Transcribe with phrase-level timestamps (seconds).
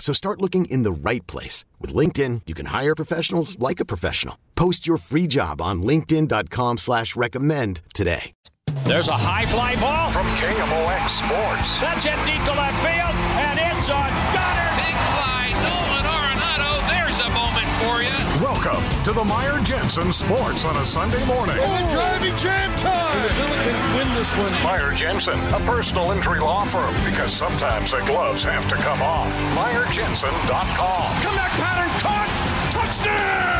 [0.00, 1.64] So start looking in the right place.
[1.78, 4.36] With LinkedIn, you can hire professionals like a professional.
[4.56, 8.32] Post your free job on linkedin.com slash recommend today.
[8.84, 11.80] There's a high fly ball from KMOX Sports.
[11.80, 14.02] That's hit deep to left field, and it's a
[14.34, 14.70] gunner.
[14.78, 15.49] Big fly,
[18.62, 21.56] Welcome to the Meyer Jensen Sports on a Sunday morning.
[21.58, 23.16] And the driving jam time.
[23.16, 24.52] And the Billikens win this one.
[24.62, 29.34] Meyer Jensen, a personal injury law firm, because sometimes the gloves have to come off.
[29.56, 31.22] MeyerJensen.com.
[31.22, 32.28] Comeback pattern caught.
[32.72, 33.59] Touchdown,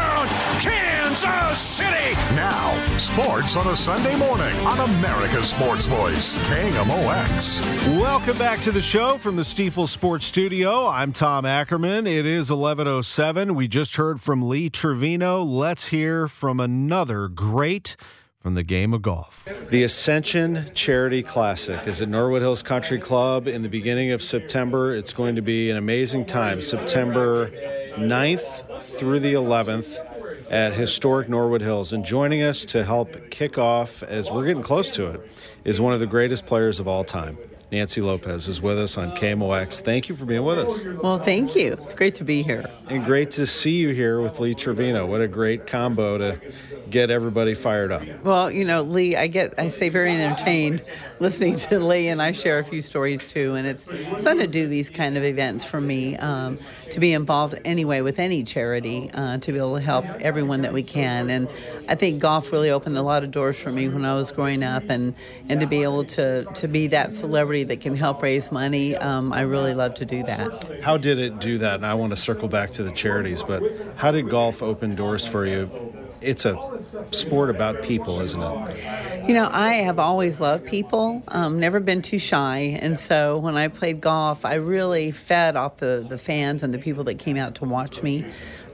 [0.60, 2.14] Kansas City.
[2.34, 7.98] Now, sports on a Sunday morning on America's Sports Voice, KMOX.
[7.98, 10.86] Welcome back to the show from the Stifel Sports Studio.
[10.86, 12.06] I'm Tom Ackerman.
[12.06, 13.54] It is 11:07.
[13.54, 15.42] We just heard from Lee Trevino.
[15.42, 17.96] Let's hear from another great
[18.38, 19.48] from the game of golf.
[19.70, 24.94] The Ascension Charity Classic is at Norwood Hills Country Club in the beginning of September.
[24.94, 26.60] It's going to be an amazing time.
[26.60, 27.50] September
[27.96, 30.00] 9th through the 11th
[30.50, 31.92] at historic Norwood Hills.
[31.92, 35.30] And joining us to help kick off, as we're getting close to it,
[35.64, 37.38] is one of the greatest players of all time.
[37.72, 39.80] Nancy Lopez is with us on KMOX.
[39.80, 40.84] Thank you for being with us.
[40.84, 41.74] Well, thank you.
[41.74, 42.68] It's great to be here.
[42.88, 45.06] And great to see you here with Lee Trevino.
[45.06, 46.40] What a great combo to
[46.90, 48.02] get everybody fired up.
[48.24, 50.82] Well, you know, Lee, I get I stay very entertained
[51.20, 53.54] listening to Lee, and I share a few stories too.
[53.54, 56.58] And it's, it's fun to do these kind of events for me um,
[56.90, 60.72] to be involved anyway with any charity uh, to be able to help everyone that
[60.72, 61.30] we can.
[61.30, 61.48] And
[61.88, 64.64] I think golf really opened a lot of doors for me when I was growing
[64.64, 65.14] up, and
[65.48, 69.32] and to be able to to be that celebrity that can help raise money, um,
[69.32, 70.82] I really love to do that.
[70.82, 71.76] How did it do that?
[71.76, 73.62] And I want to circle back to the charities, but
[73.96, 75.70] how did golf open doors for you?
[76.20, 76.58] It's a
[77.12, 79.19] sport about people, isn't it?
[79.26, 82.78] You know, I have always loved people, um, never been too shy.
[82.80, 86.78] And so when I played golf, I really fed off the, the fans and the
[86.78, 88.24] people that came out to watch me.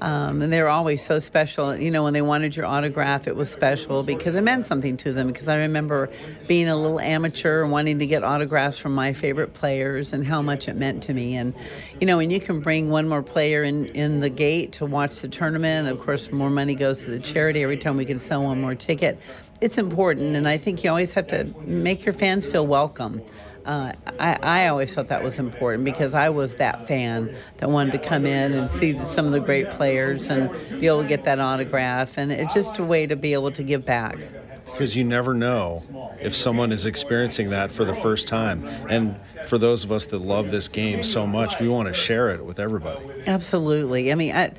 [0.00, 1.74] Um, and they were always so special.
[1.74, 5.12] You know, when they wanted your autograph, it was special because it meant something to
[5.12, 5.26] them.
[5.26, 6.10] Because I remember
[6.46, 10.42] being a little amateur and wanting to get autographs from my favorite players and how
[10.42, 11.36] much it meant to me.
[11.36, 11.54] And,
[12.00, 15.20] you know, when you can bring one more player in, in the gate to watch
[15.20, 18.42] the tournament, of course, more money goes to the charity every time we can sell
[18.42, 19.18] one more ticket.
[19.60, 20.36] It's important.
[20.36, 23.22] And I think you always have to make your fans feel welcome
[23.66, 27.90] uh, I, I, always thought that was important because I was that fan that wanted
[27.92, 30.50] to come in and see some of the great players and
[30.80, 32.16] be able to get that autograph.
[32.16, 34.18] And it's just a way to be able to give back.
[34.66, 35.82] Because you never know
[36.20, 38.64] if someone is experiencing that for the first time.
[38.88, 42.30] And for those of us that love this game so much, we want to share
[42.30, 43.04] it with everybody.
[43.26, 44.12] Absolutely.
[44.12, 44.52] I mean, I,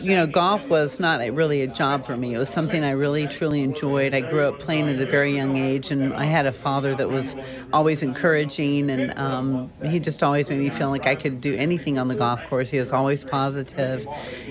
[0.00, 2.34] you know, golf was not really a job for me.
[2.34, 4.14] It was something I really, truly enjoyed.
[4.14, 7.10] I grew up playing at a very young age, and I had a father that
[7.10, 7.36] was
[7.72, 11.98] always encouraging, and um, he just always made me feel like I could do anything
[11.98, 12.70] on the golf course.
[12.70, 14.06] He was always positive.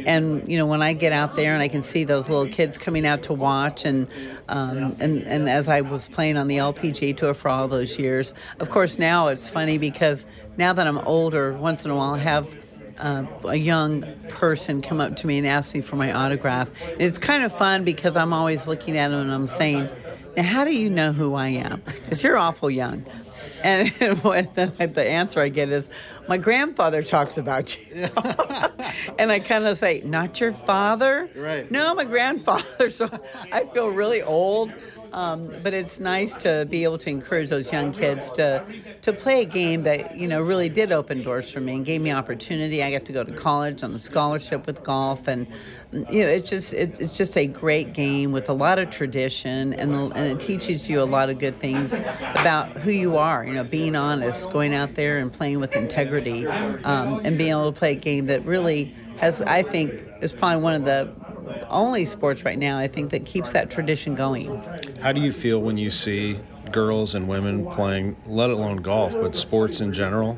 [0.05, 2.77] And, you know, when I get out there and I can see those little kids
[2.77, 4.07] coming out to watch, and,
[4.47, 8.33] um, and, and as I was playing on the LPGA Tour for all those years,
[8.59, 10.25] of course, now it's funny because
[10.57, 12.53] now that I'm older, once in a while I have
[12.99, 16.69] uh, a young person come up to me and ask me for my autograph.
[16.91, 19.89] And it's kind of fun because I'm always looking at them and I'm saying,
[20.35, 21.81] now, how do you know who I am?
[21.85, 23.05] Because you're awful young.
[23.63, 25.89] And, and then the answer I get is,
[26.27, 28.07] my grandfather talks about you.
[29.19, 31.29] and I kind of say, not your father?
[31.35, 31.69] Right.
[31.69, 32.89] No, my grandfather.
[32.89, 33.09] So
[33.51, 34.73] I feel really old.
[35.15, 38.65] Um, but it's nice to be able to encourage those young kids to
[39.01, 42.01] to play a game that you know really did open doors for me and gave
[42.01, 42.83] me opportunity.
[42.83, 45.47] I got to go to college on a scholarship with golf, and
[45.93, 49.73] you know it's just it, it's just a great game with a lot of tradition,
[49.75, 51.93] and and it teaches you a lot of good things
[52.33, 53.45] about who you are.
[53.45, 57.71] You know, being honest, going out there and playing with integrity, um, and being able
[57.71, 61.24] to play a game that really has, I think, is probably one of the
[61.69, 64.61] only sports right now, I think, that keeps that tradition going.
[65.01, 66.39] How do you feel when you see
[66.71, 70.37] girls and women playing, let alone golf, but sports in general?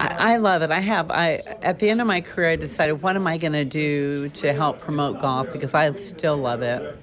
[0.00, 0.70] I, I love it.
[0.70, 1.10] I have.
[1.10, 4.28] I at the end of my career, I decided what am I going to do
[4.30, 6.98] to help promote golf because I still love it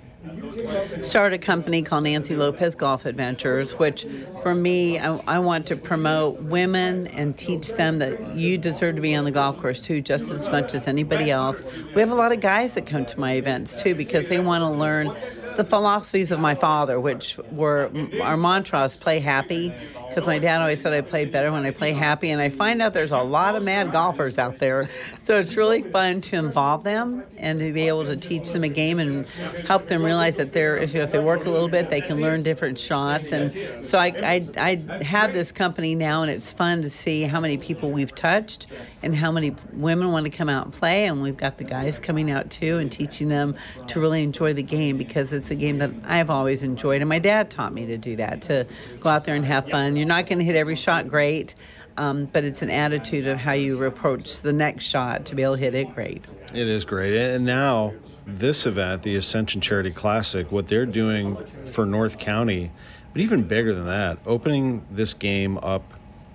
[1.01, 4.06] started a company called Nancy Lopez Golf Adventures, which
[4.41, 9.01] for me, I, I, want to promote women and teach them that you deserve to
[9.01, 11.63] be on the golf course too, just as much as anybody else.
[11.95, 14.62] We have a lot of guys that come to my events too because they want
[14.63, 15.15] to learn
[15.57, 17.91] the philosophies of my father, which were
[18.21, 19.74] our mantras play happy,
[20.11, 22.81] because my dad always said I play better when I play happy, and I find
[22.81, 24.89] out there's a lot of mad golfers out there.
[25.21, 28.69] So it's really fun to involve them and to be able to teach them a
[28.69, 29.25] game and
[29.65, 32.43] help them realize that they're, if, if they work a little bit, they can learn
[32.43, 33.31] different shots.
[33.31, 37.39] And so I, I, I have this company now, and it's fun to see how
[37.39, 38.67] many people we've touched
[39.01, 41.05] and how many women want to come out and play.
[41.05, 43.55] And we've got the guys coming out too and teaching them
[43.87, 47.01] to really enjoy the game because it's a game that I've always enjoyed.
[47.01, 48.67] And my dad taught me to do that, to
[48.99, 50.00] go out there and have fun.
[50.01, 51.53] You're not going to hit every shot great,
[51.95, 55.53] um, but it's an attitude of how you approach the next shot to be able
[55.53, 56.25] to hit it great.
[56.56, 57.15] It is great.
[57.15, 57.94] And now,
[58.25, 61.38] this event, the Ascension Charity Classic, what they're doing
[61.68, 62.71] for North County,
[63.13, 65.83] but even bigger than that, opening this game up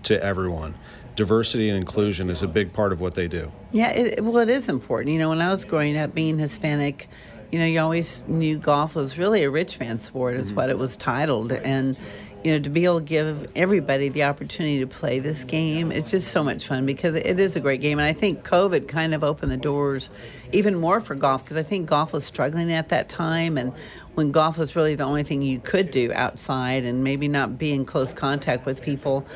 [0.05, 0.77] to everyone
[1.17, 3.51] diversity and inclusion is a big part of what they do.
[3.73, 5.13] Yeah, it, well, it is important.
[5.13, 7.09] You know, when I was growing up, being Hispanic,
[7.51, 10.57] you know, you always knew golf was really a rich man's sport, is mm-hmm.
[10.57, 11.53] what it was titled.
[11.53, 11.97] And,
[12.47, 16.13] you know, to be able to give everybody the opportunity to play this game, it's
[16.13, 17.99] just so much fun because it is a great game.
[17.99, 20.11] And I think COVID kind of opened the doors
[20.53, 23.59] even more for golf because I think golf was struggling at that time.
[23.59, 23.73] And
[24.15, 27.73] when golf was really the only thing you could do outside and maybe not be
[27.73, 29.27] in close contact with people,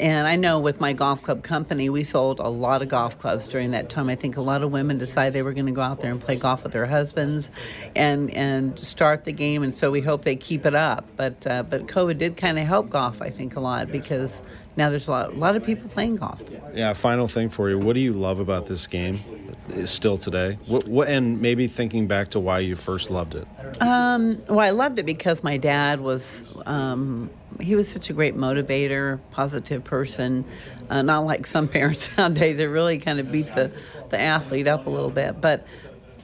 [0.00, 3.46] and I know with my golf club company, we sold a lot of golf clubs
[3.46, 4.08] during that time.
[4.08, 6.20] I think a lot of women decided they were going to go out there and
[6.20, 7.50] play golf with their husbands
[7.94, 9.62] and and start the game.
[9.62, 11.06] And so we hope they keep it up.
[11.16, 14.42] But uh, but COVID did kind of help golf, I think, a lot because
[14.76, 16.42] now there's a lot, a lot of people playing golf.
[16.74, 16.92] Yeah.
[16.94, 17.78] Final thing for you.
[17.78, 19.20] What do you love about this game?
[19.84, 23.46] Still today, what, what, and maybe thinking back to why you first loved it.
[23.80, 27.30] Um, well, I loved it because my dad was um,
[27.60, 30.44] he was such a great motivator, positive person.
[30.88, 33.70] Uh, not like some parents nowadays that really kind of beat the,
[34.08, 35.40] the athlete up a little bit.
[35.40, 35.66] But,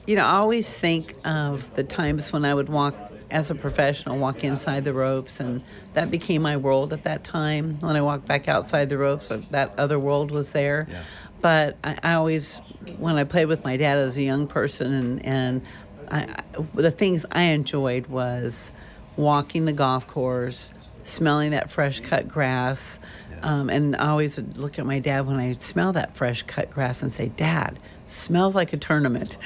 [0.05, 2.95] you know, I always think of the times when I would walk
[3.29, 5.61] as a professional, walk inside the ropes, and
[5.93, 7.79] that became my world at that time.
[7.79, 10.87] When I walked back outside the ropes, uh, that other world was there.
[10.89, 11.03] Yeah.
[11.41, 12.59] But I, I, always,
[12.97, 15.61] when I played with my dad as a young person, and, and
[16.09, 16.43] I, I,
[16.73, 18.71] the things I enjoyed was
[19.17, 20.71] walking the golf course,
[21.07, 22.99] smelling that fresh cut grass.
[23.41, 26.71] Um, and I always would look at my dad when I smell that fresh cut
[26.71, 29.37] grass and say, Dad, smells like a tournament.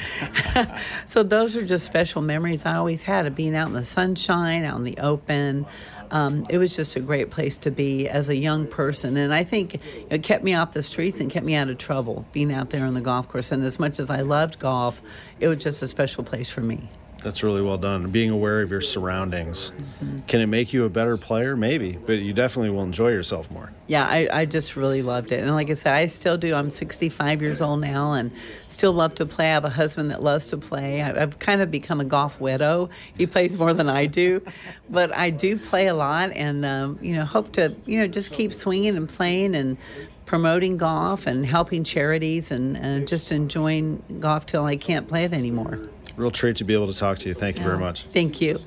[1.05, 4.63] so those are just special memories I always had of being out in the sunshine,
[4.63, 5.65] out in the open.
[6.09, 9.17] Um, it was just a great place to be as a young person.
[9.17, 9.79] And I think
[10.09, 12.85] it kept me off the streets and kept me out of trouble being out there
[12.85, 13.51] on the golf course.
[13.51, 15.01] And as much as I loved golf,
[15.39, 16.89] it was just a special place for me.
[17.21, 18.09] That's really well done.
[18.09, 19.71] Being aware of your surroundings.
[19.71, 20.19] Mm-hmm.
[20.27, 21.55] Can it make you a better player?
[21.55, 23.71] Maybe, but you definitely will enjoy yourself more.
[23.87, 25.39] Yeah, I, I just really loved it.
[25.39, 26.55] And like I said, I still do.
[26.55, 28.31] I'm 65 years old now and
[28.67, 29.51] still love to play.
[29.51, 31.01] I have a husband that loves to play.
[31.01, 32.89] I, I've kind of become a golf widow.
[33.17, 34.41] He plays more than I do,
[34.89, 38.31] but I do play a lot and, um, you know, hope to, you know, just
[38.31, 39.77] keep swinging and playing and
[40.25, 45.33] promoting golf and helping charities and uh, just enjoying golf till I can't play it
[45.33, 45.81] anymore.
[46.21, 47.33] Real treat to be able to talk to you.
[47.33, 48.03] Thank you very much.
[48.13, 48.59] Thank you.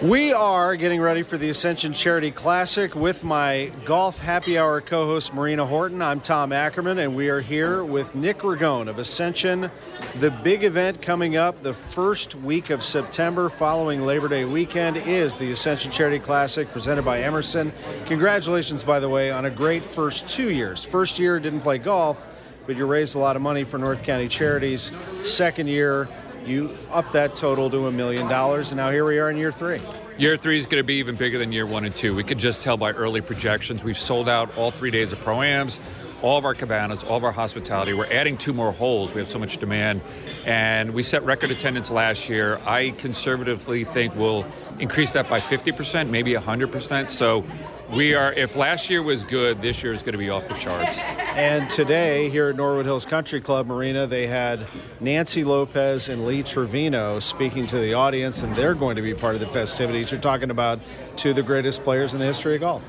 [0.00, 5.06] We are getting ready for the Ascension Charity Classic with my golf happy hour co
[5.06, 6.02] host Marina Horton.
[6.02, 9.70] I'm Tom Ackerman, and we are here with Nick Ragone of Ascension.
[10.16, 15.36] The big event coming up the first week of September following Labor Day weekend is
[15.36, 17.72] the Ascension Charity Classic presented by Emerson.
[18.06, 20.82] Congratulations, by the way, on a great first two years.
[20.82, 22.26] First year, didn't play golf
[22.66, 24.92] but you raised a lot of money for North County Charities.
[25.24, 26.08] Second year,
[26.44, 29.52] you up that total to a million dollars, and now here we are in year
[29.52, 29.80] three.
[30.18, 32.14] Year three is going to be even bigger than year one and two.
[32.14, 33.82] We could just tell by early projections.
[33.82, 35.78] We've sold out all three days of pro-ams,
[36.20, 37.94] all of our cabanas, all of our hospitality.
[37.94, 39.12] We're adding two more holes.
[39.12, 40.00] We have so much demand.
[40.46, 42.60] And we set record attendance last year.
[42.66, 44.46] I conservatively think we'll
[44.78, 47.10] increase that by 50%, maybe 100%.
[47.10, 47.44] So
[47.92, 50.54] we are if last year was good this year is going to be off the
[50.54, 50.98] charts
[51.36, 54.66] and today here at norwood hills country club marina they had
[55.00, 59.34] nancy lopez and lee trevino speaking to the audience and they're going to be part
[59.34, 60.78] of the festivities you're talking about
[61.16, 62.82] two of the greatest players in the history of golf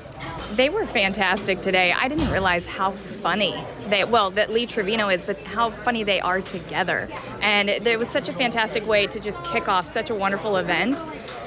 [0.54, 1.92] they were fantastic today.
[1.92, 3.56] I didn't realize how funny
[3.88, 7.08] they well that Lee Trevino is, but how funny they are together.
[7.40, 10.56] And it, it was such a fantastic way to just kick off such a wonderful
[10.56, 11.02] event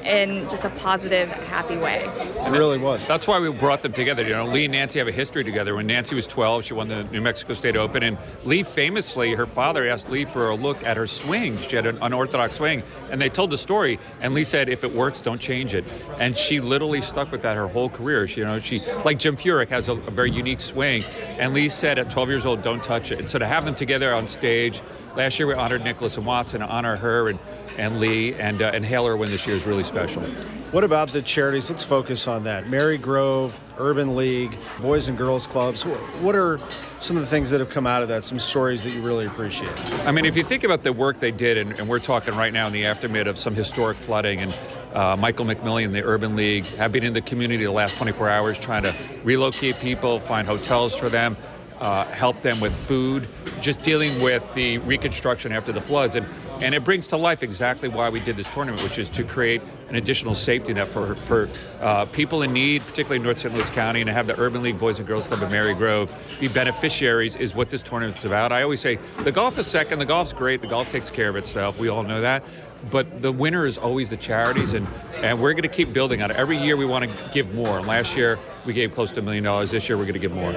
[0.07, 2.05] in just a positive, happy way.
[2.05, 3.05] It really was.
[3.05, 4.23] That's why we brought them together.
[4.23, 5.75] You know, Lee and Nancy have a history together.
[5.75, 9.45] When Nancy was 12, she won the New Mexico State Open, and Lee famously, her
[9.45, 11.57] father asked Lee for a look at her swing.
[11.59, 13.99] She had an unorthodox swing, and they told the story.
[14.21, 15.83] And Lee said, "If it works, don't change it."
[16.19, 18.27] And she literally stuck with that her whole career.
[18.27, 21.03] She, you know, she like Jim Furyk has a, a very unique swing,
[21.37, 23.75] and Lee said at 12 years old, "Don't touch it." And so to have them
[23.75, 24.81] together on stage.
[25.15, 27.39] Last year we honored Nicklaus and Watson, honor her and,
[27.77, 30.23] and Lee, and, uh, and Hale Irwin this year is really special.
[30.71, 31.69] What about the charities?
[31.69, 32.65] Let's focus on that.
[32.65, 35.83] Marygrove, Urban League, Boys and Girls Clubs.
[35.83, 36.59] What are
[36.99, 38.23] some of the things that have come out of that?
[38.23, 39.71] Some stories that you really appreciate?
[40.05, 42.51] I mean, if you think about the work they did, and, and we're talking right
[42.51, 44.57] now in the aftermath of some historic flooding, and
[44.93, 48.59] uh, Michael McMillan, the Urban League, have been in the community the last 24 hours
[48.59, 51.37] trying to relocate people, find hotels for them
[51.79, 53.27] uh, help them with food,
[53.61, 56.15] just dealing with the reconstruction after the floods.
[56.15, 56.25] And,
[56.61, 59.61] and it brings to life exactly why we did this tournament, which is to create
[59.89, 61.49] an additional safety net for, for
[61.81, 63.53] uh, people in need, particularly in North St.
[63.53, 66.47] Louis County, and to have the Urban League Boys and Girls Club of Marygrove be
[66.47, 68.51] beneficiaries is what this tournament is about.
[68.51, 71.35] I always say the golf is second, the golf's great, the golf takes care of
[71.35, 71.79] itself.
[71.79, 72.43] We all know that
[72.91, 76.31] but the winner is always the charities, and, and we're going to keep building on
[76.31, 76.37] it.
[76.37, 77.79] Every year we want to give more.
[77.79, 78.37] And last year
[78.67, 79.71] we gave close to a million dollars.
[79.71, 80.51] This year we're going to give more.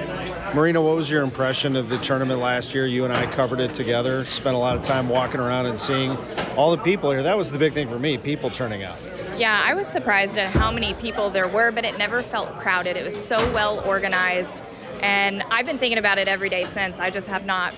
[0.53, 2.85] Marina, what was your impression of the tournament last year?
[2.85, 6.17] You and I covered it together, spent a lot of time walking around and seeing
[6.57, 7.23] all the people here.
[7.23, 8.99] That was the big thing for me, people turning out.
[9.37, 12.97] Yeah, I was surprised at how many people there were, but it never felt crowded.
[12.97, 14.61] It was so well organized.
[15.01, 16.99] And I've been thinking about it every day since.
[16.99, 17.73] I just have not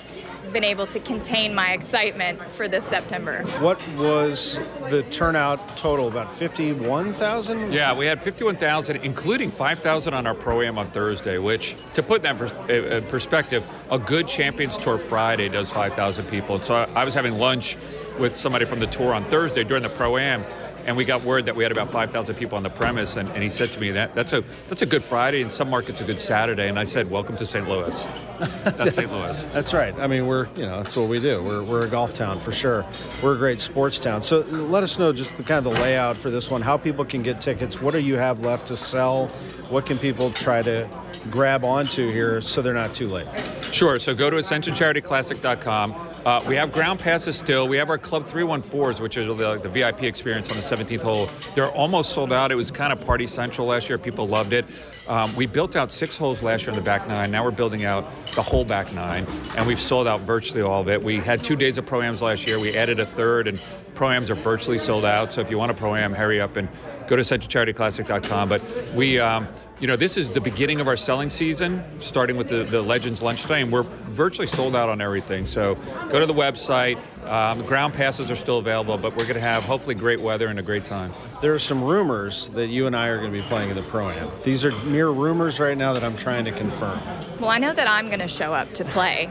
[0.53, 3.43] been able to contain my excitement for this September.
[3.59, 6.07] What was the turnout total?
[6.07, 7.73] About 51,000?
[7.73, 12.21] Yeah, we had 51,000, including 5,000 on our Pro Am on Thursday, which, to put
[12.23, 16.59] that in uh, uh, perspective, a good Champions Tour Friday does 5,000 people.
[16.59, 17.77] So I was having lunch
[18.19, 20.45] with somebody from the tour on Thursday during the Pro Am
[20.85, 23.17] and we got word that we had about 5,000 people on the premise.
[23.17, 25.69] And, and, he said to me that that's a that's a good Friday, and some
[25.69, 26.67] markets a good Saturday.
[26.67, 27.67] And I said, "Welcome to St.
[27.67, 28.07] Louis."
[28.63, 29.11] That's St.
[29.11, 29.43] Louis.
[29.53, 29.93] That's right.
[29.97, 31.41] I mean, we're you know that's what we do.
[31.43, 32.85] We're, we're a golf town for sure.
[33.21, 34.21] We're a great sports town.
[34.21, 36.61] So let us know just the kind of the layout for this one.
[36.61, 37.81] How people can get tickets.
[37.81, 39.29] What do you have left to sell?
[39.73, 40.87] What can people try to
[41.31, 43.25] grab onto here so they're not too late?
[43.71, 43.97] Sure.
[43.97, 45.95] So go to ascensioncharityclassic.com.
[46.23, 47.67] Uh, we have ground passes still.
[47.67, 51.27] We have our Club 314s, which are the, the, VIP experience on the 17th hole.
[51.55, 52.51] They're almost sold out.
[52.51, 53.97] It was kind of party central last year.
[53.97, 54.65] People loved it.
[55.07, 57.31] Um, we built out six holes last year in the back nine.
[57.31, 59.25] Now we're building out the whole back nine,
[59.57, 61.01] and we've sold out virtually all of it.
[61.01, 62.59] We had two days of pro-ams last year.
[62.59, 63.59] We added a third, and
[63.95, 65.33] pro-ams are virtually sold out.
[65.33, 66.69] So if you want a pro-am, hurry up and
[67.07, 68.49] go to ascensioncharityclassic.com.
[68.49, 68.61] But
[68.93, 69.19] we...
[69.19, 69.47] Um,
[69.83, 73.21] you know, this is the beginning of our selling season, starting with the, the Legends
[73.21, 75.45] lunch today, and we're virtually sold out on everything.
[75.45, 75.75] So
[76.09, 76.97] go to the website.
[77.27, 80.57] Um, ground passes are still available, but we're going to have hopefully great weather and
[80.57, 81.11] a great time.
[81.41, 83.81] There are some rumors that you and I are going to be playing in the
[83.81, 84.31] Pro Am.
[84.43, 87.01] These are mere rumors right now that I'm trying to confirm.
[87.41, 89.29] Well, I know that I'm going to show up to play.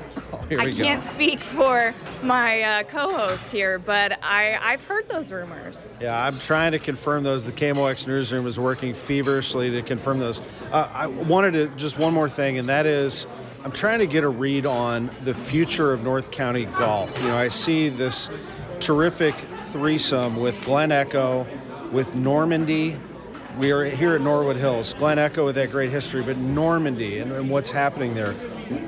[0.61, 1.11] I can't go.
[1.11, 5.99] speak for my uh, co-host here, but I, I've heard those rumors.
[6.01, 7.47] Yeah, I'm trying to confirm those.
[7.47, 10.41] The KMOX newsroom is working feverishly to confirm those.
[10.71, 13.27] Uh, I wanted to just one more thing, and that is
[13.65, 17.17] I'm trying to get a read on the future of North County golf.
[17.21, 18.29] You know, I see this
[18.81, 21.47] terrific threesome with Glen Echo,
[21.93, 22.97] with Normandy.
[23.59, 24.95] We are here at Norwood Hills.
[24.95, 28.35] Glen Echo with that great history, but Normandy and, and what's happening there.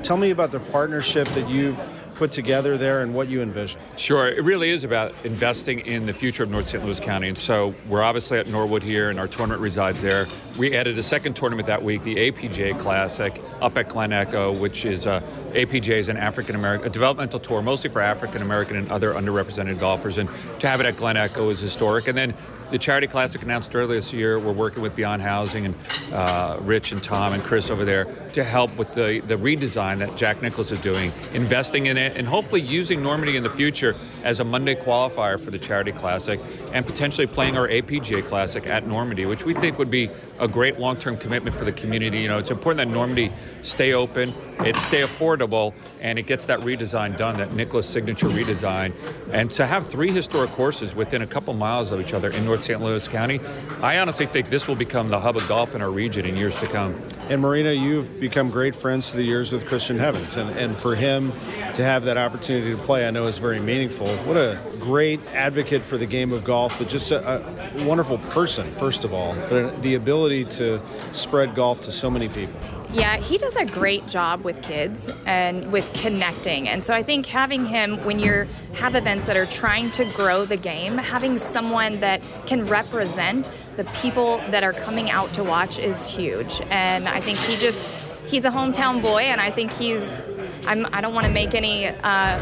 [0.03, 1.79] Tell me about the partnership that you've
[2.15, 3.81] put together there and what you envision.
[3.97, 6.85] Sure, it really is about investing in the future of North St.
[6.85, 7.29] Louis County.
[7.29, 10.27] And so we're obviously at Norwood here, and our tournament resides there.
[10.59, 14.85] We added a second tournament that week, the APGA Classic, up at Glen Echo, which
[14.85, 15.21] is uh,
[15.53, 19.79] APGA is an African American, a developmental tour mostly for African American and other underrepresented
[19.79, 20.19] golfers.
[20.19, 20.29] And
[20.61, 22.09] to have it at Glen Echo is historic.
[22.09, 22.35] And then
[22.71, 25.75] the Charity Classic announced earlier this year, we're working with Beyond Housing and
[26.13, 30.17] uh, Rich and Tom and Chris over there to help with the, the redesign that
[30.17, 34.45] Jack Nicklaus is doing, investing in and hopefully using Normandy in the future as a
[34.45, 36.41] Monday qualifier for the Charity Classic
[36.73, 40.79] and potentially playing our APGA Classic at Normandy, which we think would be a great
[40.79, 42.21] long-term commitment for the community.
[42.21, 43.31] You know, it's important that Normandy
[43.63, 48.93] stay open, it stay affordable, and it gets that redesign done, that Nicklaus signature redesign.
[49.33, 52.65] And to have three historic courses within a couple miles of each other in North
[52.65, 52.81] St.
[52.81, 53.41] Louis County,
[53.81, 56.59] I honestly think this will become the hub of golf in our region in years
[56.61, 57.01] to come.
[57.31, 60.95] And Marina, you've become great friends through the years with Christian Heavens, and, and for
[60.95, 61.33] him
[61.73, 64.09] to have that opportunity to play, I know is very meaningful.
[64.19, 68.71] What a great advocate for the game of golf, but just a, a wonderful person,
[68.73, 72.61] first of all, but the ability to spread golf to so many people.
[72.95, 76.69] Yeah, he does a great job with kids and with connecting.
[76.69, 80.45] And so I think having him when you have events that are trying to grow
[80.45, 85.81] the game, having someone that can represent the people that are coming out to watch
[85.81, 86.61] is huge.
[86.71, 87.89] And I think he just
[88.29, 90.23] he's a hometown boy and I think he's
[90.67, 92.39] I'm, I do not want to make any uh,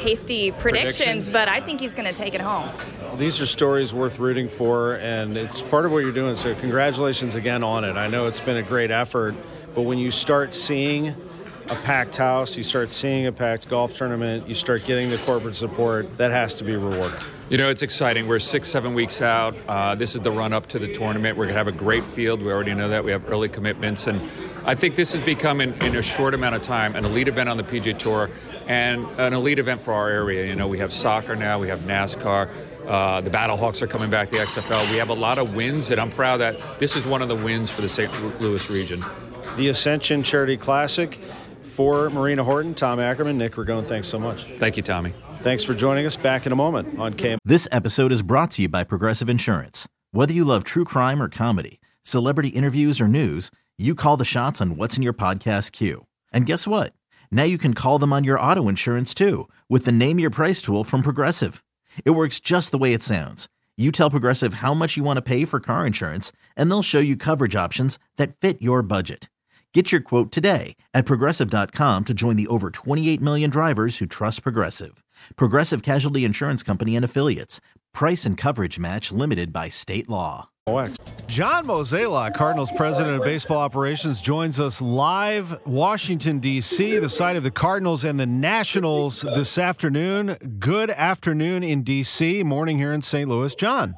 [0.00, 2.70] hasty predictions, predictions, but I think he's going to take it home.
[3.18, 6.36] These are stories worth rooting for, and it's part of what you're doing.
[6.36, 7.96] So, congratulations again on it.
[7.96, 9.34] I know it's been a great effort.
[9.76, 11.08] But when you start seeing
[11.68, 15.54] a packed house, you start seeing a packed golf tournament, you start getting the corporate
[15.54, 17.20] support, that has to be rewarding.
[17.50, 18.26] You know, it's exciting.
[18.26, 19.54] We're six, seven weeks out.
[19.68, 21.36] Uh, this is the run up to the tournament.
[21.36, 22.40] We're going to have a great field.
[22.40, 23.04] We already know that.
[23.04, 24.06] We have early commitments.
[24.06, 24.26] And
[24.64, 27.50] I think this has become, in, in a short amount of time, an elite event
[27.50, 28.30] on the PGA Tour
[28.68, 30.46] and an elite event for our area.
[30.46, 32.48] You know, we have soccer now, we have NASCAR.
[32.86, 34.90] Uh, the Battlehawks are coming back, the XFL.
[34.90, 37.36] We have a lot of wins, and I'm proud that this is one of the
[37.36, 38.40] wins for the St.
[38.40, 39.04] Louis region
[39.56, 41.20] the Ascension Charity Classic.
[41.62, 44.44] For Marina Horton, Tom Ackerman, Nick Ragone, thanks so much.
[44.44, 45.12] Thank you, Tommy.
[45.42, 46.16] Thanks for joining us.
[46.16, 47.36] Back in a moment on KM.
[47.44, 49.86] This episode is brought to you by Progressive Insurance.
[50.10, 54.62] Whether you love true crime or comedy, celebrity interviews or news, you call the shots
[54.62, 56.06] on what's in your podcast queue.
[56.32, 56.94] And guess what?
[57.30, 60.62] Now you can call them on your auto insurance too with the Name Your Price
[60.62, 61.62] tool from Progressive.
[62.06, 63.48] It works just the way it sounds.
[63.76, 67.00] You tell Progressive how much you want to pay for car insurance, and they'll show
[67.00, 69.28] you coverage options that fit your budget.
[69.76, 74.42] Get your quote today at progressive.com to join the over 28 million drivers who trust
[74.42, 75.04] Progressive.
[75.36, 77.60] Progressive Casualty Insurance Company and Affiliates.
[77.92, 80.48] Price and coverage match limited by state law.
[81.26, 87.42] John Mozeliak, Cardinals president of baseball operations, joins us live, Washington, D.C., the site of
[87.42, 90.38] the Cardinals and the Nationals this afternoon.
[90.58, 93.28] Good afternoon in D.C., morning here in St.
[93.28, 93.54] Louis.
[93.54, 93.96] John.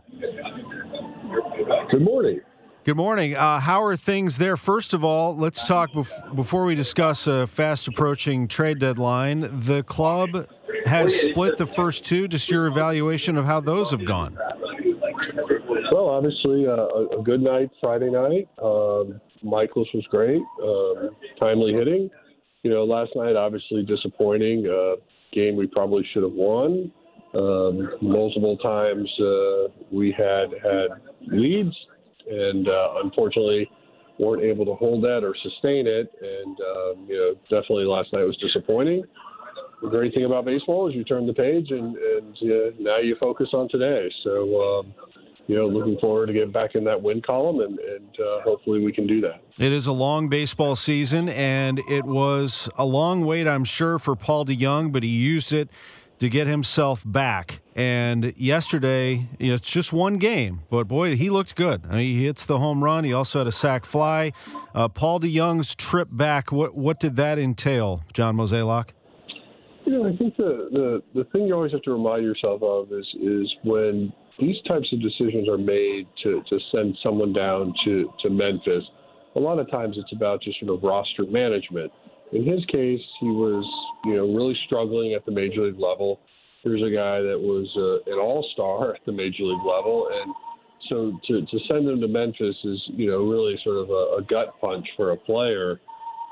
[1.92, 2.40] Good morning.
[2.88, 3.37] Good morning.
[3.37, 4.57] Uh, how are things there?
[4.57, 9.40] First of all, let's talk bef- before we discuss a fast approaching trade deadline.
[9.52, 10.49] The club
[10.87, 12.28] has split the first two.
[12.28, 14.38] Just your evaluation of how those have gone.
[15.92, 18.49] Well, obviously, uh, a good night Friday night.
[18.57, 22.09] Um, Mikolas was great, um, timely hitting.
[22.62, 24.66] You know, last night obviously disappointing.
[24.66, 24.96] Uh,
[25.35, 26.90] game we probably should have won.
[27.35, 30.88] Um, multiple times uh, we had had
[31.27, 31.77] leads
[32.30, 33.70] and uh, unfortunately
[34.18, 36.12] weren't able to hold that or sustain it.
[36.20, 39.04] And um, you know, definitely last night was disappointing.
[39.82, 43.16] The great thing about baseball is you turn the page and, and uh, now you
[43.20, 44.10] focus on today.
[44.24, 44.80] So.
[44.80, 44.94] Um,
[45.48, 48.84] you know, looking forward to getting back in that win column, and, and uh, hopefully
[48.84, 49.40] we can do that.
[49.58, 54.14] It is a long baseball season, and it was a long wait, I'm sure, for
[54.14, 55.70] Paul DeJong, but he used it
[56.20, 57.61] to get himself back.
[57.74, 61.83] And yesterday, you know, it's just one game, but boy, he looked good.
[61.88, 63.04] I mean, he hits the home run.
[63.04, 64.33] He also had a sac fly.
[64.74, 66.50] Uh, Paul DeJong's trip back.
[66.50, 68.90] What what did that entail, John Mozeliak?
[69.87, 72.92] You know, I think the, the the thing you always have to remind yourself of
[72.92, 78.12] is is when these types of decisions are made to to send someone down to
[78.22, 78.85] to Memphis.
[79.37, 81.92] A lot of times, it's about just sort of roster management
[82.32, 83.64] in his case, he was,
[84.04, 86.20] you know, really struggling at the major league level.
[86.62, 90.34] Here's a guy that was uh, an all-star at the major league level, and
[90.88, 94.22] so to, to send him to Memphis is, you know, really sort of a, a
[94.28, 95.80] gut punch for a player.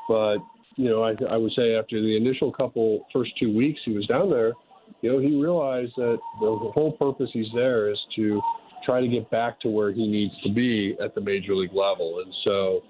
[0.09, 0.39] But
[0.77, 4.07] you know, I, I would say after the initial couple first two weeks he was
[4.07, 4.53] down there,
[5.01, 8.41] you know, he realized that the whole purpose he's there is to
[8.85, 12.23] try to get back to where he needs to be at the major league level,
[12.25, 12.83] and so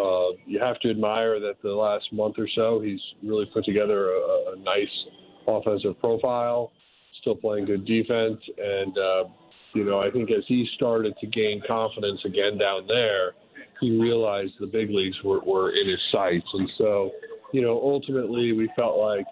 [0.00, 4.10] uh, you have to admire that the last month or so he's really put together
[4.10, 4.88] a, a nice
[5.46, 6.72] offensive profile,
[7.20, 9.24] still playing good defense, and uh,
[9.74, 13.32] you know I think as he started to gain confidence again down there,
[13.80, 17.10] he realized the big leagues were, were in his sights, and so
[17.52, 19.26] you know ultimately we felt like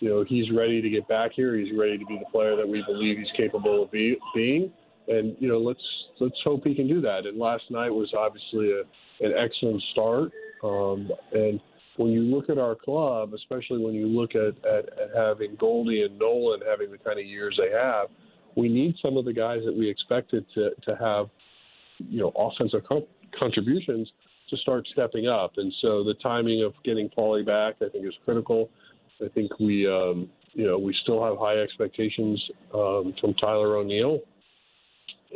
[0.00, 1.56] you know he's ready to get back here.
[1.56, 4.72] He's ready to be the player that we believe he's capable of be, being,
[5.08, 5.82] and you know let's
[6.20, 7.26] let's hope he can do that.
[7.26, 8.82] And last night was obviously a
[9.20, 10.32] an excellent start.
[10.62, 11.60] Um, and
[11.96, 16.02] when you look at our club, especially when you look at, at, at having Goldie
[16.02, 18.08] and Nolan having the kind of years they have,
[18.56, 21.26] we need some of the guys that we expected to, to have,
[21.98, 23.06] you know, offensive co-
[23.38, 24.10] contributions
[24.50, 25.52] to start stepping up.
[25.56, 28.70] And so the timing of getting Paulie back, I think, is critical.
[29.24, 34.20] I think we, um, you know, we still have high expectations um, from Tyler O'Neill.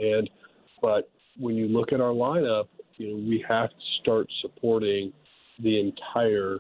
[0.01, 0.29] And,
[0.81, 2.67] but when you look at our lineup,
[2.99, 5.13] you know, we have to start supporting
[5.61, 6.59] the entire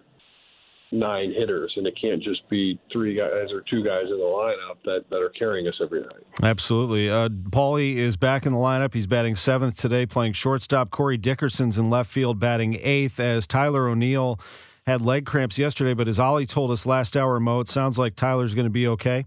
[0.90, 4.76] nine hitters, and it can't just be three guys or two guys in the lineup
[4.84, 6.24] that, that are carrying us every night.
[6.42, 7.10] Absolutely.
[7.10, 8.94] Uh, Paulie is back in the lineup.
[8.94, 10.90] He's batting seventh today, playing shortstop.
[10.90, 14.40] Corey Dickerson's in left field, batting eighth, as Tyler O'Neill
[14.86, 15.94] had leg cramps yesterday.
[15.94, 18.88] But as Ollie told us last hour, Mo, it sounds like Tyler's going to be
[18.88, 19.26] okay.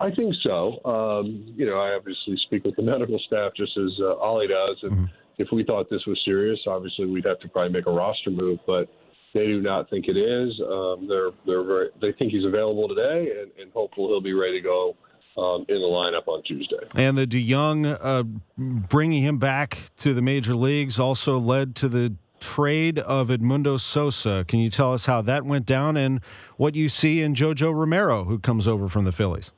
[0.00, 0.82] I think so.
[0.84, 4.76] Um, you know, I obviously speak with the medical staff just as uh, Ollie does,
[4.82, 5.04] and mm-hmm.
[5.40, 8.58] If we thought this was serious, obviously we'd have to probably make a roster move.
[8.66, 8.88] But
[9.32, 10.60] they do not think it is.
[10.60, 14.60] Um, they're they're very they think he's available today, and, and hopeful he'll be ready
[14.60, 14.96] to go
[15.36, 16.76] um, in the lineup on Tuesday.
[16.94, 18.22] And the DeJong uh,
[18.56, 24.44] bringing him back to the major leagues also led to the trade of Edmundo Sosa.
[24.48, 26.20] Can you tell us how that went down and
[26.56, 29.52] what you see in JoJo Romero, who comes over from the Phillies?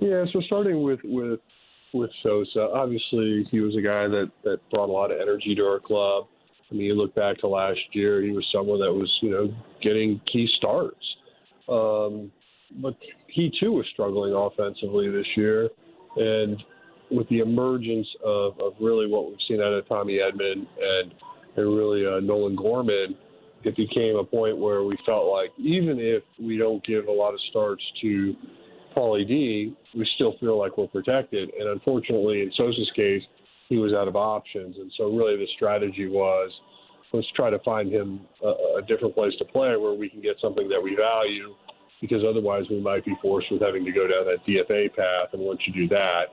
[0.00, 1.40] Yeah, so starting with with
[1.92, 5.62] with Sosa, obviously he was a guy that that brought a lot of energy to
[5.62, 6.26] our club.
[6.70, 9.54] I mean, you look back to last year, he was someone that was, you know,
[9.82, 11.04] getting key starts.
[11.68, 12.32] Um,
[12.80, 15.68] but he too was struggling offensively this year.
[16.16, 16.62] And
[17.10, 21.14] with the emergence of, of really what we've seen out of Tommy Edman and,
[21.56, 23.16] and really uh, Nolan Gorman,
[23.64, 27.34] it became a point where we felt like even if we don't give a lot
[27.34, 28.34] of starts to
[28.96, 31.50] Paulie we still feel like we're protected.
[31.58, 33.22] And unfortunately, in Sosa's case,
[33.68, 34.76] he was out of options.
[34.76, 36.50] And so, really, the strategy was
[37.12, 40.36] let's try to find him a, a different place to play where we can get
[40.40, 41.54] something that we value,
[42.00, 45.28] because otherwise, we might be forced with having to go down that DFA path.
[45.32, 46.24] And once you do that,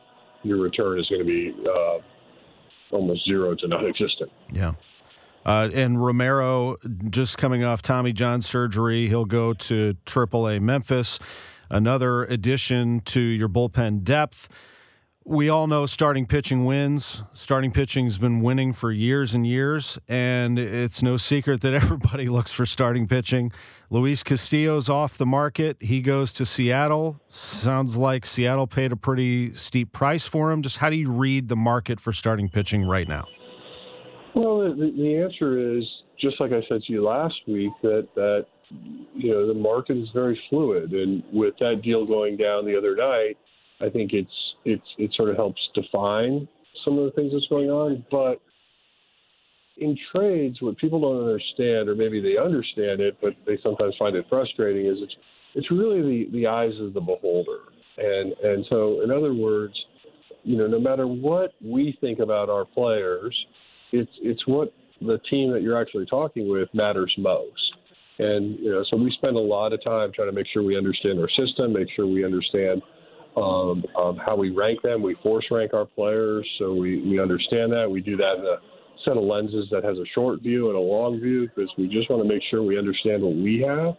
[0.43, 1.99] your return is going to be uh,
[2.91, 4.31] almost zero to non-existent.
[4.51, 4.73] Yeah.
[5.45, 6.77] Uh, and Romero
[7.09, 11.19] just coming off Tommy John surgery, he'll go to AAA Memphis.
[11.69, 14.49] Another addition to your bullpen depth
[15.29, 17.21] we all know starting pitching wins.
[17.33, 22.51] Starting pitching's been winning for years and years, and it's no secret that everybody looks
[22.51, 23.51] for starting pitching.
[23.91, 25.77] Luis Castillo's off the market.
[25.81, 27.21] He goes to Seattle.
[27.29, 30.63] Sounds like Seattle paid a pretty steep price for him.
[30.63, 33.25] Just how do you read the market for starting pitching right now?
[34.33, 35.83] Well, the, the answer is
[36.19, 38.45] just like I said to you last week that that
[39.15, 42.95] you know the market is very fluid, and with that deal going down the other
[42.95, 43.37] night
[43.81, 44.31] I think it's
[44.65, 46.47] it's it sort of helps define
[46.83, 48.05] some of the things that's going on.
[48.11, 48.41] But
[49.77, 54.15] in trades, what people don't understand, or maybe they understand it, but they sometimes find
[54.15, 55.15] it frustrating, is it's
[55.55, 57.59] it's really the the eyes of the beholder.
[57.97, 59.73] And and so, in other words,
[60.43, 63.35] you know, no matter what we think about our players,
[63.91, 67.68] it's it's what the team that you're actually talking with matters most.
[68.19, 70.77] And you know, so we spend a lot of time trying to make sure we
[70.77, 72.81] understand our system, make sure we understand
[73.37, 75.01] um, um, how we rank them.
[75.01, 77.89] We force rank our players, so we, we understand that.
[77.89, 78.57] We do that in a
[79.05, 82.09] set of lenses that has a short view and a long view because we just
[82.09, 83.95] want to make sure we understand what we have.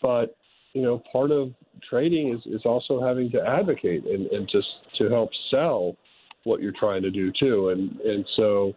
[0.00, 0.34] But
[0.72, 1.52] you know, part of
[1.88, 4.68] trading is, is also having to advocate and, and just
[4.98, 5.96] to help sell
[6.44, 7.70] what you're trying to do too.
[7.70, 8.72] And and so,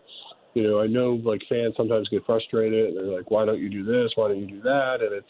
[0.54, 3.70] you know, I know like fans sometimes get frustrated and they're like, why don't you
[3.70, 4.12] do this?
[4.16, 4.98] Why don't you do that?
[5.02, 5.28] And it's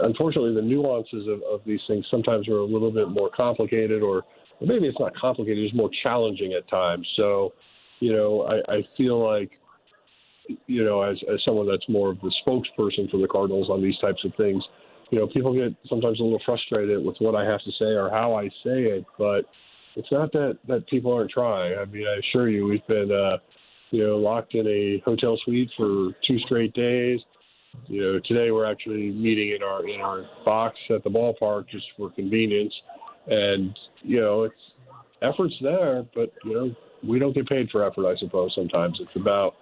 [0.00, 4.24] unfortunately, the nuances of, of these things sometimes are a little bit more complicated, or,
[4.60, 7.06] or maybe it's not complicated, it's more challenging at times.
[7.16, 7.52] So,
[8.00, 9.50] you know, I, I feel like,
[10.66, 13.98] you know, as, as someone that's more of the spokesperson for the Cardinals on these
[13.98, 14.62] types of things,
[15.10, 18.08] you know, people get sometimes a little frustrated with what I have to say or
[18.08, 19.44] how I say it, but
[19.94, 21.78] it's not that that people aren't trying.
[21.78, 23.36] I mean, I assure you, we've been, uh,
[23.92, 27.20] you know, locked in a hotel suite for two straight days
[27.86, 31.86] you know, today we're actually meeting in our in our box at the ballpark just
[31.96, 32.72] for convenience,
[33.26, 34.54] and you know, it's
[35.22, 36.74] efforts there, but you know,
[37.06, 38.06] we don't get paid for effort.
[38.06, 39.54] I suppose sometimes it's about,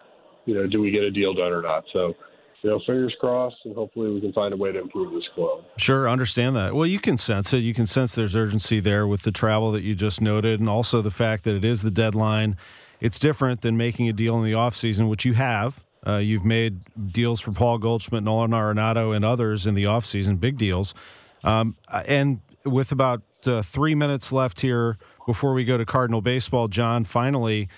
[0.44, 1.84] you know, do we get a deal done or not?
[1.92, 2.14] So.
[2.62, 5.64] You know, fingers crossed, and hopefully we can find a way to improve this club.
[5.78, 6.74] Sure, understand that.
[6.74, 7.60] Well, you can sense it.
[7.60, 11.00] You can sense there's urgency there with the travel that you just noted, and also
[11.00, 12.58] the fact that it is the deadline.
[13.00, 16.80] It's different than making a deal in the offseason, which you have uh, you've made
[17.12, 20.94] deals for Paul Goldschmidt, Nolan Arenado, and others in the offseason, big deals.
[21.44, 26.68] Um, and with about uh, three minutes left here before we go to Cardinal baseball,
[26.68, 27.68] John, finally,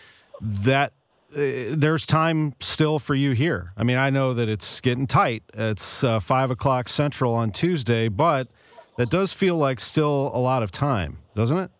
[0.40, 0.92] that
[1.34, 3.72] uh, there's time still for you here.
[3.76, 5.42] I mean, I know that it's getting tight.
[5.54, 8.48] It's uh, five o'clock central on Tuesday, but
[8.98, 11.70] that does feel like still a lot of time, doesn't it?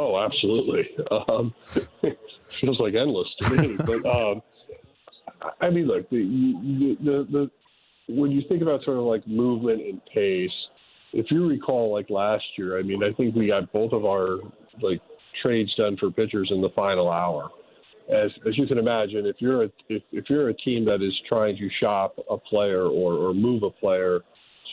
[0.00, 0.88] Oh, absolutely.
[1.28, 1.54] Um,
[2.60, 3.76] feels like endless to me.
[3.76, 4.40] but um,
[5.60, 7.50] I mean, look, the, the, the,
[8.08, 10.50] when you think about sort of like movement and pace,
[11.12, 14.38] if you recall, like last year, I mean, I think we got both of our
[14.80, 15.02] like
[15.42, 17.50] trades done for pitchers in the final hour,
[18.10, 21.12] as as you can imagine, if you're a if, if you're a team that is
[21.28, 24.20] trying to shop a player or, or move a player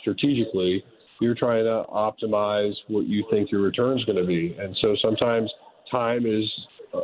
[0.00, 0.82] strategically,
[1.20, 4.56] you're trying to optimize what you think your return is going to be.
[4.58, 5.50] And so sometimes
[5.90, 6.44] time is
[6.94, 7.00] uh,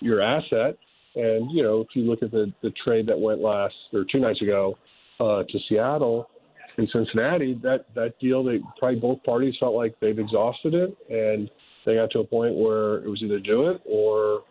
[0.00, 0.76] your asset.
[1.14, 4.18] And you know, if you look at the the trade that went last or two
[4.18, 4.76] nights ago
[5.18, 6.28] uh, to Seattle
[6.76, 11.50] in Cincinnati, that that deal, they probably both parties felt like they've exhausted it, and
[11.86, 14.42] they got to a point where it was either do it or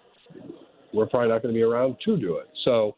[0.94, 2.48] we're probably not going to be around to do it.
[2.64, 2.96] So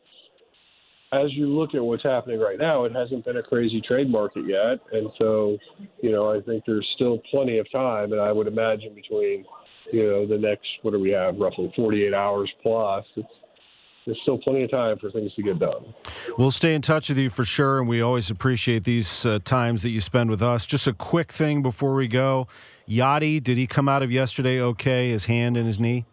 [1.14, 4.44] as you look at what's happening right now, it hasn't been a crazy trade market
[4.46, 5.58] yet, and so
[6.02, 9.46] you know I think there's still plenty of time, and I would imagine between
[9.92, 13.06] you know the next what do we have roughly 48 hours plus.
[14.06, 15.94] There's still plenty of time for things to get done.
[16.38, 19.82] We'll stay in touch with you for sure, and we always appreciate these uh, times
[19.82, 20.66] that you spend with us.
[20.66, 22.48] Just a quick thing before we go.
[22.88, 25.10] Yadi, did he come out of yesterday okay?
[25.10, 26.06] His hand and his knee?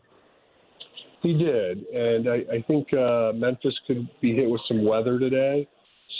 [1.24, 5.66] He did, and I, I think uh, Memphis could be hit with some weather today,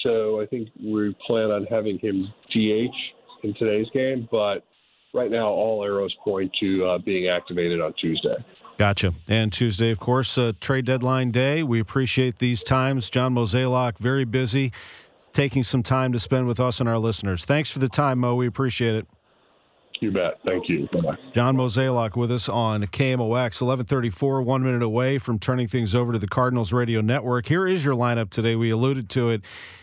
[0.02, 4.26] so I think we plan on having him DH in today's game.
[4.30, 4.64] But
[5.12, 8.36] right now, all arrows point to uh, being activated on Tuesday.
[8.78, 9.12] Gotcha.
[9.28, 11.62] And Tuesday, of course, uh, trade deadline day.
[11.62, 13.10] We appreciate these times.
[13.10, 14.72] John Mozeliak, very busy,
[15.34, 17.44] taking some time to spend with us and our listeners.
[17.44, 18.36] Thanks for the time, Mo.
[18.36, 19.06] We appreciate it.
[20.00, 20.38] You bet.
[20.44, 20.88] Thank you.
[20.92, 21.16] Bye-bye.
[21.32, 26.18] John Mozeliak with us on KMOX, 1134, one minute away from turning things over to
[26.18, 27.46] the Cardinals Radio Network.
[27.46, 28.56] Here is your lineup today.
[28.56, 29.42] We alluded to it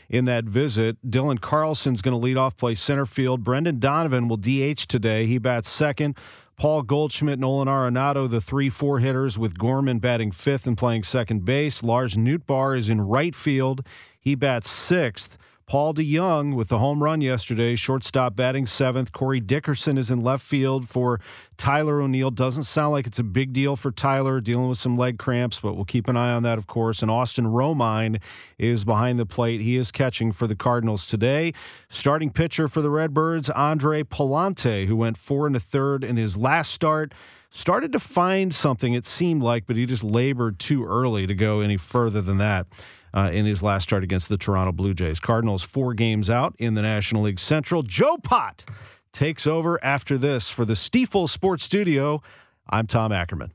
[0.10, 0.98] in that visit.
[1.10, 3.44] Dylan Carlson's going to lead off, play center field.
[3.44, 5.26] Brendan Donovan will DH today.
[5.26, 6.18] He bats second.
[6.58, 11.44] Paul Goldschmidt, Nolan Arenado, the 3 4 hitters, with Gorman batting fifth and playing second
[11.44, 11.82] base.
[11.82, 13.84] Lars Nootbaar is in right field.
[14.20, 15.40] He bats sixth.
[15.72, 19.14] Paul DeJong with the home run yesterday, shortstop batting seventh.
[19.14, 21.22] Corey Dickerson is in left field for
[21.56, 22.30] Tyler O'Neill.
[22.30, 25.76] Doesn't sound like it's a big deal for Tyler, dealing with some leg cramps, but
[25.76, 27.02] we'll keep an eye on that, of course.
[27.02, 28.20] And Austin Romine
[28.58, 29.62] is behind the plate.
[29.62, 31.54] He is catching for the Cardinals today.
[31.88, 36.36] Starting pitcher for the Redbirds, Andre Pallante, who went four and a third in his
[36.36, 37.14] last start
[37.52, 41.60] started to find something, it seemed like, but he just labored too early to go
[41.60, 42.66] any further than that
[43.14, 45.20] uh, in his last start against the Toronto Blue Jays.
[45.20, 47.84] Cardinals four games out in the National League Central.
[47.84, 48.66] Joe Pot
[49.14, 52.22] takes over after this for the Stifel Sports Studio.
[52.70, 53.54] I'm Tom Ackerman.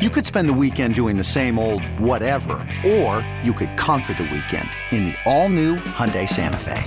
[0.00, 4.24] You could spend the weekend doing the same old whatever, or you could conquer the
[4.24, 6.82] weekend in the all-new Hyundai Santa Fe.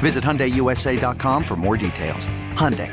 [0.00, 2.28] Visit HyundaiUSA.com for more details.
[2.54, 2.92] Hyundai,